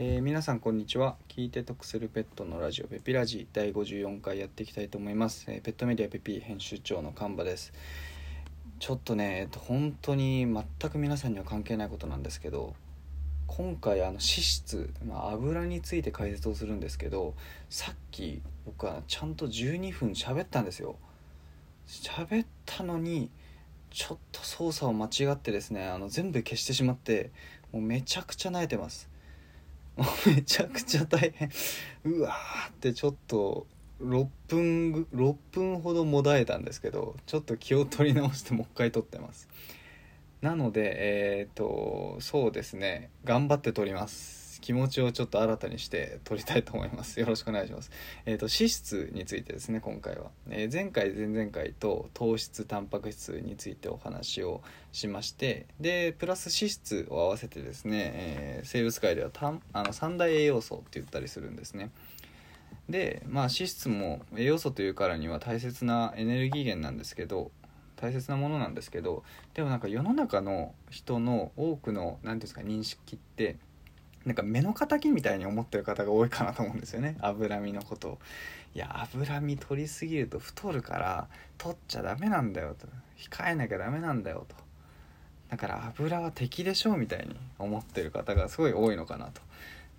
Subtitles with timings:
[0.00, 1.16] えー、皆さんこんにちは。
[1.26, 3.48] 聞いて得するペットのラジオペピラジ。
[3.52, 7.72] 第54回やっていきたいと思います、えー、ペットメディアペピ編集長の神場です。
[8.78, 12.76] ちょっとね、えっと、本当に全く皆さんには関係ないことなんですけど
[13.48, 17.34] 今回あの脂質、まあ、油について解説をするんですけど
[17.68, 20.94] さっき僕はちゃんと12分喋ったんですよ。
[21.88, 23.32] 喋ったのに
[23.90, 27.32] ちょっと操作を間違ってですねあの全部消してしまって
[27.72, 29.07] もうめちゃくちゃ慣れてます。
[30.26, 31.50] めちゃくちゃ大変。
[32.04, 33.66] うわーってちょっと
[34.00, 39.48] 6分6分ほどもだえたんですけどちょっと気を取り直してもう一回撮ってます。
[40.40, 43.10] なのでえっ、ー、とそうですね。
[43.24, 44.47] 頑張って撮ります。
[44.60, 47.18] 気持ちをちょっと新たにして撮りたいと思います。
[47.20, 47.90] よろしくお願いします。
[48.26, 55.66] えっ、ー、と脂質についてですね今回は、えー、前回前々回と糖質タンパク質についてお話をしまして。
[55.80, 61.90] でプラス脂質を合わせてですね、えー、生物界ではたんあの三大栄養素って言ったりするんですね。
[62.88, 67.50] でまあ脂質も栄養素というからには大切なエネルギー源なんですけど
[67.96, 69.24] 大切なものなんですけど
[69.54, 73.56] でもなんか世の中の人の多くの何ていうんですか認識って
[74.24, 77.16] なんか目の敵みたいに思ってる方が多いかなと思うんですよね。
[77.20, 78.18] 脂身のことを。
[78.74, 82.86] いや脂身取りすぎると太るから取っちゃダメなんだよと。
[83.16, 84.54] 控えなきゃダメなんだよと。
[85.50, 89.40] だから油は敵でしょうみたいに思ってる方がすごい多いのかなと。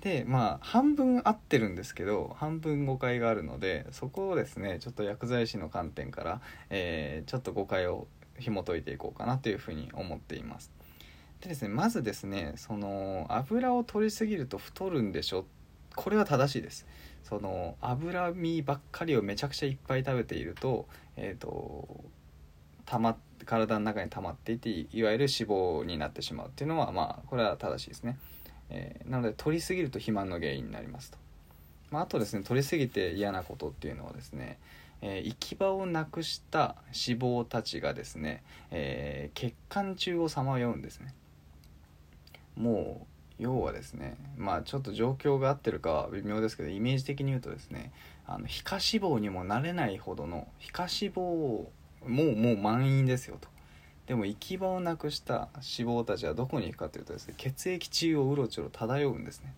[0.00, 8.06] でまあ半分合ってるんですけど半分誤解があるのでそこをですねちょっと薬剤師の観点から、えー、ちょっと誤解を
[8.38, 10.75] 紐解いていこうかなというふうに思っています。
[11.40, 15.44] でですねまずですねその油を取りすぎると太るんでしょ？
[15.94, 16.86] これは正しいです。
[17.22, 22.04] その脂身ばっかりをめちゃくちゃいっぱい食べていると,、えーと、
[22.84, 28.18] たま体の中に溜まっていていわゆる脂肪になってしまうっていうのはまあこれは正しいですね、
[28.70, 31.18] えー、なので取りすぎると肥満の原因になりますと、
[31.90, 34.58] まあ、あとですね取りすぎて嫌なことっていうのはですね
[35.02, 41.12] えー、行き場をなくした脂肪たちがですね、えー、血管中をさまようんですね。
[42.56, 43.06] も
[43.38, 47.92] う要はですねまあちょっと状況が合ってるか微妙ですけどイメージ的に言うとですね
[48.26, 48.82] あの皮下脂
[49.16, 51.70] 肪にもなれないほどの皮下脂肪を
[52.06, 53.48] もうもう満員ですよと。
[54.06, 59.52] でも行き場をなくした脂肪たちはどこに行くかというとですね血液中をうろちょろ漂うんですね。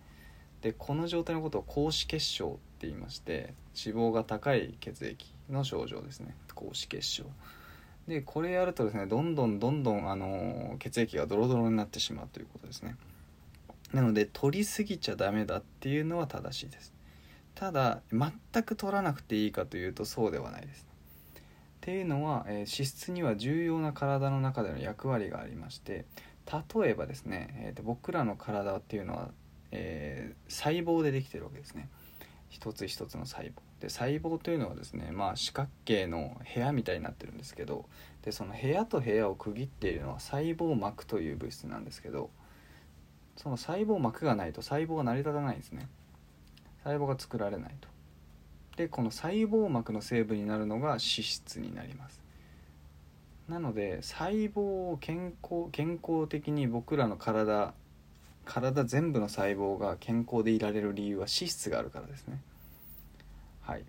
[0.61, 3.53] でこの状態のことを高脂血症って言いまして
[3.85, 6.35] 脂肪が高い血液の症状ですね。
[6.53, 7.25] 高脂血症。
[8.09, 12.95] でこれやるとですねどんどんどんどん、あの血液がドロドロになってしまうということですね。
[13.93, 16.91] なので取りすぎちゃダメだっていうのは正しいです。
[17.53, 20.87] ただ全く取らなくていいかというとそうではないです。
[21.37, 26.05] っていうのは、えー、脂質には重要な体の中での役割がありまして
[26.73, 29.29] 例えばですね、えーと、僕らの体っていうのは、
[29.71, 31.89] えー、細胞でできてるわけですね。
[32.49, 33.51] 一つ一つの細胞。
[33.79, 37.85] で細胞というのはですねまあ四角形の部屋みたいになってるんですけど
[38.23, 42.29] でその部屋と部屋を区切っているのは細胞膜という物質なんですけど
[43.37, 45.87] その細胞膜がないと細胞が成り立たないんですね。
[46.83, 47.87] 細胞が作られないと。
[48.75, 52.21] でこの細胞膜の成分になるのが脂質になります。
[53.47, 57.73] なので細胞を健康健康的に僕らの体
[58.49, 62.41] 体全部の細胞が健康でいられる理由は脂質があるからですね。
[63.61, 63.85] はい。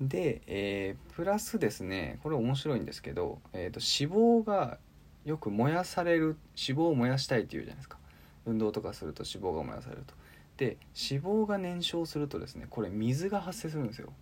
[0.00, 4.78] で、えー、プラスですねこれ面白いんですけど、えーと、脂肪が
[5.24, 7.98] よく燃やされる脂肪を燃やしたいっていうじゃないですか。
[8.46, 10.14] 運動とかすると脂肪が燃やされると。
[10.56, 10.76] で
[11.10, 14.12] 脂肪が燃焼するとですねこれ水が発生するんですよ。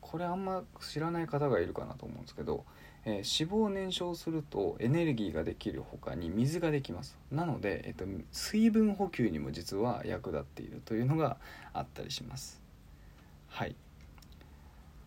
[0.00, 2.64] これあんま知らない方がいるかなと思うんですけど
[3.04, 7.16] えー、脂肪を燃焼するとエネルギーができる他に水ができます。
[7.30, 11.36] なので、えっと、水分補給にも実は役立っているというのが
[11.72, 12.62] あったりします。
[13.48, 13.74] はい。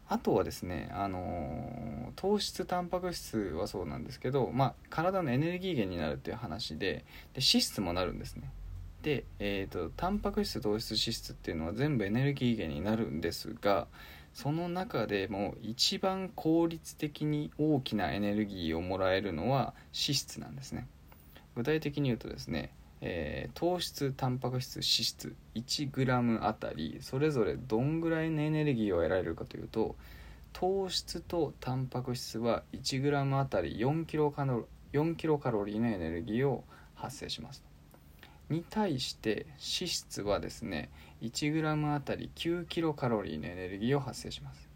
[0.08, 7.04] あとはですね、あのー、糖質タンパク質はそうなんですけど、まあ、体のエネルギー源になるっていう話でで
[7.36, 8.52] 脂質もなるんですね。
[9.02, 13.88] で、えーと、とタンパク質糖質脂質っていうのは全部エネルギー源になるんですが
[14.36, 20.88] その中でも一番効率的に大きなエネルギーをもらえるのは脂質なんですね。
[21.56, 29.96] 具体的に言うとですね、えー、糖質タンパク質脂質 1g あたりそれぞれどんぐらいのエネルギーを得られるかというと
[30.52, 37.65] 糖質とタンパク質は 1g あたり4キロカロ4キロカロリーのエネルギーを発生します。
[38.50, 40.90] に対して脂質はですね
[41.22, 44.70] 1g あたり9キロカロリーのエネルギーを発生します。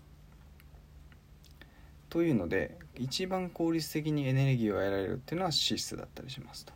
[2.09, 6.73] というので一番効率的にエネルギーを得られるっていうのは脂質だったりしますと。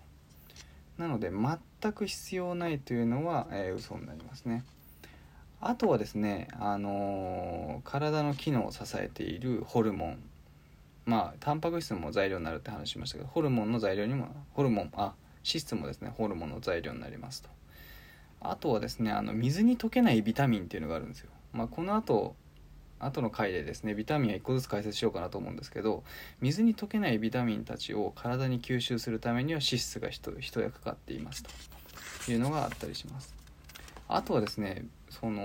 [0.97, 4.63] なので全く必要ないというのは、えー、嘘になりますね。
[5.59, 10.19] あとはですね、あのー、体の機能を支えているホルモン。
[11.05, 15.13] まあタンパク質も材料になるって話しましたけどホルモンの材料にもホルモンあ
[15.45, 17.49] 脂質もですねホルモンの材料になりますと。
[18.41, 22.35] あとはですねあの水に溶けないビタミンっていうのがあるんですよ、まあ、この後
[22.99, 26.03] 後の回でですねビタミンは1個ずつ解説しようかなと思うんですけど
[26.41, 31.49] 水に溶けないビタミンたちを体に吸収するためには脂質が一役買っていますと。
[32.31, 33.33] いうのがあったりします。
[34.07, 35.41] あとはですねその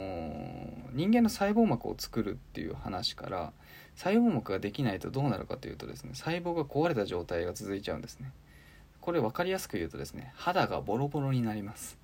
[0.92, 3.52] 人間の細胞膜を作るっていう話から
[3.94, 8.30] 細胞膜ができないとどうなるかというとですね細胞が壊れた状態が続いちゃうんですね。
[9.08, 11.96] これ分かりやすく言うとですね肌がボロボロになります。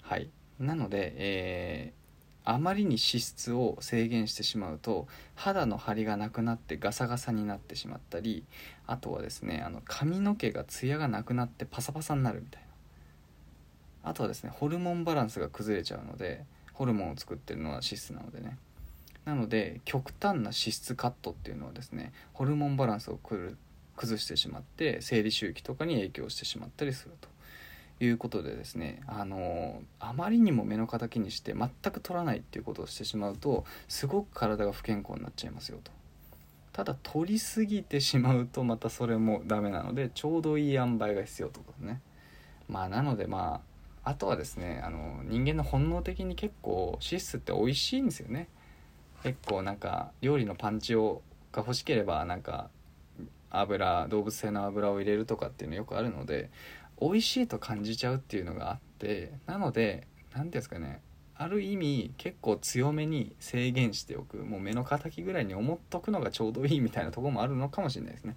[0.00, 0.30] はい。
[0.58, 8.44] なので、えー、あまりに脂質を制限してしまうと肌の張りがなくなってガサガサになってしまったり
[8.86, 12.62] あとはですねあの髪の毛がツヤがなくなってパサパサになるみたい
[14.02, 14.10] な。
[14.10, 18.56] あとはですねホルモンバランスが崩れちゃうのでホルモンを作ってるのは脂質なのでね。
[19.26, 23.18] なので極端な脂質カットっていうのはですねホルモンバランスを
[23.96, 27.34] 崩してしまって生理周期とかに影響してしまったりすると。
[28.00, 35.92] いうことでですねあのあまりにも目の敵にして全く取らないっていうことをしてしまうとすごく体が不健康になっちゃいますよと。
[36.72, 42.00] ただ取りすぎてしまうとまたそれもダメなのでちょうどいい塩梅が必要ということね。
[42.68, 43.62] まあなのでま
[44.02, 48.48] ああとはですねあの人間の本能的に結構脂質って美味しいんですよね。
[49.22, 52.68] 結構なんか料理のパンチをが欲しければなんか
[53.60, 56.50] 油動物性の油を入れるとかっていうのよくあるので
[57.00, 61.00] 美味しいと感じちゃうっていうのがあってなので何ですかね
[61.36, 68.36] ある意味結構強めに制限しておくもう目の敵ぐらいに思っとくのがちょうどいいみたいなとこもあるのかもしれないですね。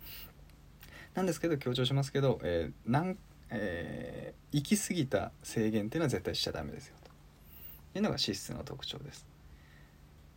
[1.13, 3.17] なんですけど強調しますけど、えーなん
[3.49, 7.11] えー、行き過ぎた制限っていうのは絶対しちゃダメですよと。
[7.97, 9.25] いうのが脂質の特徴です。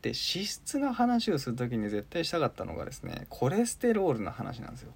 [0.02, 0.14] で脂
[0.46, 4.92] 質の話をする時に絶対したかったのがですねコレステロールの話なんですよ。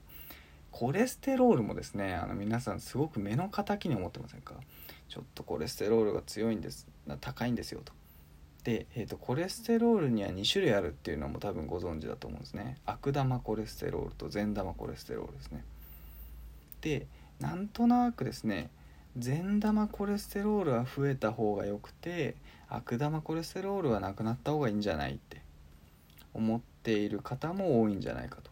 [0.70, 4.54] コレステロールもですねあの皆さんすごく目の敵に思ってませんか？
[5.08, 6.88] ちょっとコレステロールが強いんです
[7.20, 7.92] 高いんですよと。
[8.64, 12.78] で、えーと、コレステロールには2種類あるっていうのも多分ご存知だと思うんですね。
[12.86, 15.64] 悪玉コレステロールと善玉コレステロールですね。
[16.80, 17.06] で
[17.40, 18.70] なんとなくですね
[19.16, 22.34] 善玉コレステロールは増えた方がよくて
[22.69, 25.40] 悪玉コレステロールはなくなった方がいいんじゃないって
[26.32, 28.50] 思っている方も多いんじゃないかと。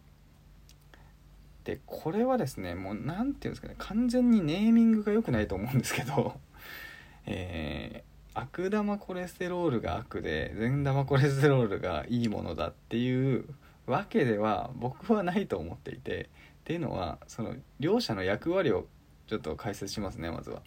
[1.65, 6.39] でこれはですねもう何て言うんですかね完全にネーミングが良くないと思うんですけど、
[7.25, 13.45] えー、悪玉コレステロールが悪で善玉コレステロールがいいものだっていう
[13.85, 16.27] わけでは僕はないと思っていてっ
[16.65, 18.87] ていうのはその両者の役割を
[19.27, 20.61] ちょっと解説しますねまずは。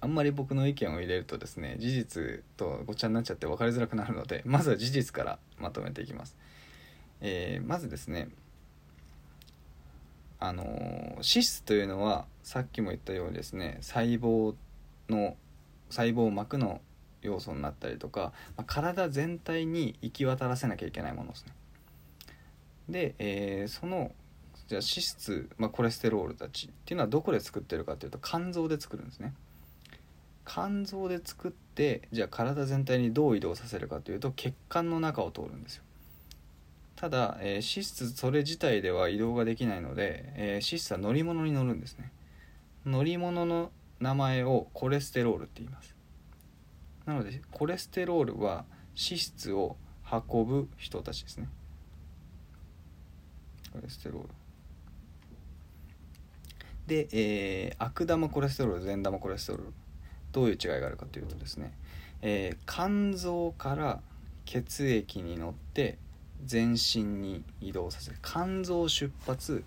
[0.00, 6.36] あんまり僕の意見を入れるとですね事実とごっちゃになっちゃって分かりづらくなるのでまずは事実からまとめていきます、
[7.20, 8.28] えー、まずですね
[10.38, 14.54] あの脂質というのはさっきも言ったようにですね細胞
[15.08, 15.36] の
[15.88, 16.80] 細胞膜の
[17.22, 21.52] 要素になったりとか、まあ、体全体に行き渡らせなきゃいけないものですね
[22.88, 24.12] で、えー、その
[24.68, 29.34] じゃあ脂質、まあ、コレステロールたちっていうのはどこで作ってるかというと肝臓で作るんですね。
[30.44, 35.82] 肝臓で作ってじゃあ体全体にどう移動させるかというと血管の中を通るんですよ。
[36.94, 42.10] ただ、えー、脂質それ自体では移動ができないので、えー、脂質は乗り物に乗るんですね。
[42.86, 45.94] 乗り物の名前をコレステロールって言います。
[47.04, 48.64] なのでコレステロールは
[48.96, 49.76] 脂質を
[50.10, 51.48] 運ぶ人たちですね。
[53.72, 54.28] コレステロール。
[56.86, 59.72] で、えー、悪玉コレステロール善玉コレステロール
[60.32, 61.72] どういう違いがあるかというとですね、
[62.22, 64.00] えー、肝臓から
[64.44, 65.98] 血液に乗って
[66.44, 68.16] 全身に移動させる。
[68.22, 69.64] 肝臓出発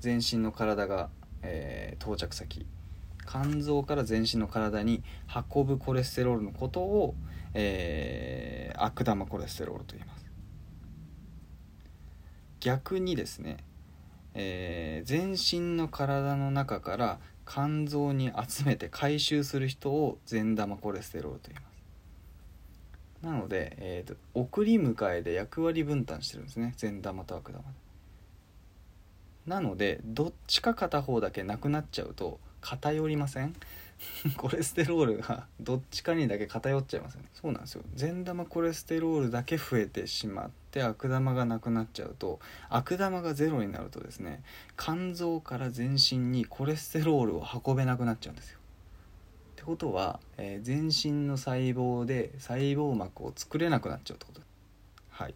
[0.00, 1.08] 全身の体が、
[1.42, 2.66] えー、到着先。
[3.26, 5.02] 肝臓から全身の体に
[5.54, 7.14] 運ぶコレステロールのことを、
[7.54, 10.26] えー、悪玉コレステロールと言います。
[12.60, 13.58] 逆にですね、
[14.34, 21.66] えー、全身の体の中から肝臓に集めて回収する人を善玉コレステロールと言いま
[23.22, 23.26] す。
[23.26, 26.74] なので、えーと、送り迎えで役割分担してるんですね。
[26.76, 27.62] 善玉と悪玉。
[27.64, 27.68] で
[29.46, 33.54] なのでどっちか片方だけなくなっちゃうと偏りません？
[34.36, 37.28] コレステロールがどっちかにだけ偏っちゃいますよね。
[37.34, 37.82] そうなんですよ。
[37.94, 44.42] 善玉コレステロールだけ増えてしまって悪玉がなくなっちゃうと悪玉がゼロになるとですね
[44.78, 48.58] 肝臓から全身にコレステロールを運べなくなっちゃうんですよ。
[49.52, 54.40] ってことは、えー、全身の細胞で細胞膜を作れなくなっちゃうってこと。
[55.10, 55.34] はい。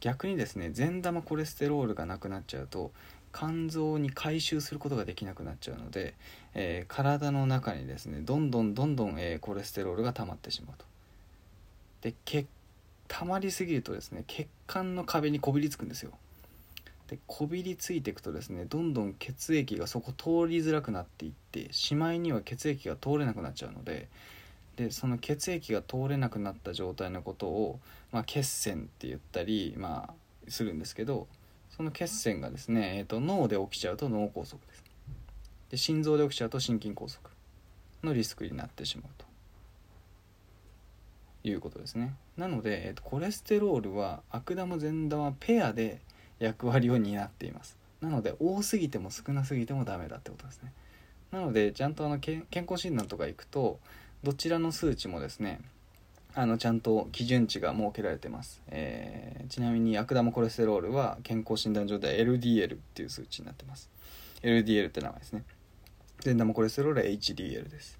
[0.00, 2.92] 逆にですね善玉コレステロールがなくなっちゃうと
[3.36, 6.14] 肝臓に回収することができなくなっちゃうので、
[6.54, 10.86] えー、体の中にですねどんどんどんどん、えー、コレステロールが溜まってしまうと。
[12.00, 12.46] で血
[13.08, 16.12] 溜まりすぎるとですね血管の壁にこびりつくんですよ。
[17.08, 24.08] でこびりついていくとですねどんどん血液がそこ通りづらくなっていってしまいには血液が通れなくなっちゃうので
[24.76, 27.78] でその血液が通れなくなった状態のことを、
[28.10, 31.28] まあ、血栓って言ったり、まあ、するんですけど
[31.76, 34.84] その血栓がですね、えーと、脳で起きちゃうと脳梗塞です。
[35.70, 37.20] で心臓で起きちゃうと心筋梗塞
[38.02, 39.26] のリスクになってしまうと。
[41.44, 42.14] いうことですね。
[42.36, 46.00] なので、えーと、コレステロールは悪玉善玉ペアで
[46.38, 47.76] 役割を担っています。
[48.00, 50.72] なので多すぎても少なすぎてもダメだってことですね。
[51.30, 53.78] なのでちゃんとあの健康診断とか行くと
[54.22, 55.60] どちらの数値もですね
[56.38, 63.88] あのちゃんと基準値が設けられてます、えー、ちなみに悪玉コレステロールは健康診断上では LDL っていう数値になってます。
[64.42, 65.44] LDL って名前ですね。
[66.20, 67.98] 善玉コレステロールは HDL です。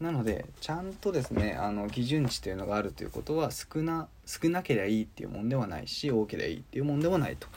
[0.00, 7.48] なのでちゃんとですねあの基準値というのがあるということは少な少なければいいっていうもんではないし多ければいいっていうもんではないと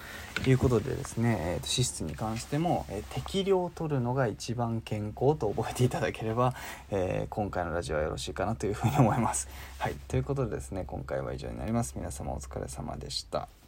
[0.49, 6.53] いうことでですね、えー、脂質に関しても、えー、適量を取るのが一番健康と覚えていただければ、
[6.91, 9.49] えー、今回のラジオはよろしいかなというふうに思います。
[9.77, 11.93] はいということでですね今回は以上になります。
[11.97, 13.58] 皆様お疲れ様でした。